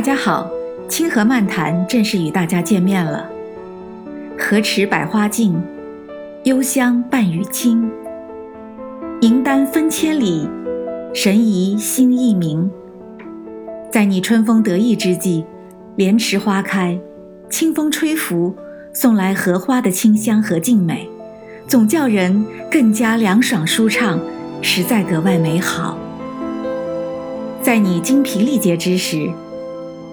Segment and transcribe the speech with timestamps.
[0.00, 0.50] 大家好，
[0.88, 3.28] 清河漫谈正式与大家见面了。
[4.38, 5.62] 荷池百花静，
[6.44, 7.86] 幽香伴雨清。
[9.20, 10.48] 银丹分千里，
[11.12, 12.70] 神怡心一明。
[13.92, 15.44] 在你春风得意之际，
[15.96, 16.98] 莲池花开，
[17.50, 18.56] 清风吹拂，
[18.94, 21.06] 送来荷花的清香和静美，
[21.66, 24.18] 总叫人更加凉爽舒畅，
[24.62, 25.98] 实在格外美好。
[27.60, 29.28] 在你精疲力竭之时，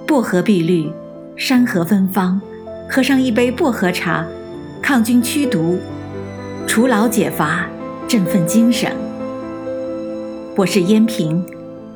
[0.07, 0.89] 薄荷碧绿，
[1.35, 2.39] 山河芬芳，
[2.89, 4.25] 喝上一杯薄荷茶，
[4.81, 5.77] 抗菌驱毒，
[6.65, 7.67] 除劳解乏，
[8.07, 8.89] 振奋精神。
[10.55, 11.45] 我是燕平，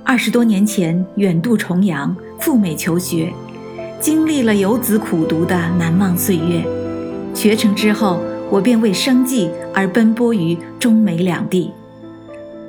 [0.03, 3.31] 二十多年前远渡重洋赴美求学，
[4.01, 6.61] 经历了游子苦读的难忘岁月。
[7.33, 11.71] 学成之后，我便为生计而奔波于中美两地。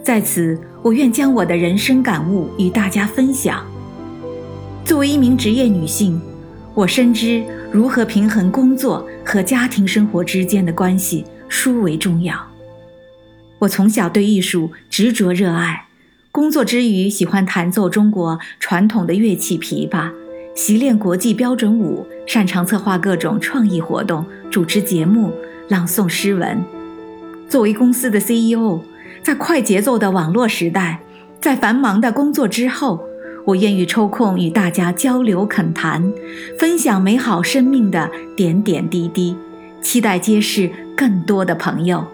[0.04, 3.66] 在此，我愿将我的人生感悟与大家分享。
[4.84, 6.20] 作为一名职业女性，
[6.74, 12.36] 我深知如何平衡工作和家庭生活之间的关系殊为重要。
[13.60, 15.86] 我从小对艺术执着热爱，
[16.32, 20.10] 工作之余喜欢弹奏中国传统的乐器琵琶，
[20.54, 25.32] 习练国际标准舞，擅长策划各种创意活动，主持节目，
[25.68, 26.60] 朗诵诗文。
[27.48, 28.80] 作为公司的 CEO，
[29.22, 31.00] 在快节奏的网络时代，
[31.40, 33.00] 在繁忙的工作之后。
[33.44, 36.12] 我愿意抽空与大家交流恳谈，
[36.58, 39.36] 分享美好生命的点点滴滴，
[39.80, 42.04] 期待结识更多的朋友。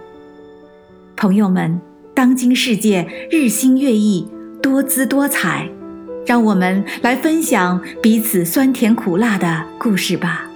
[1.16, 1.80] 朋友们，
[2.14, 4.26] 当今世界日新月异，
[4.62, 5.68] 多姿多彩，
[6.24, 10.47] 让我们来分享彼此酸甜苦辣的故事吧。